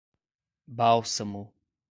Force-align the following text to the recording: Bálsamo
Bálsamo 0.77 1.53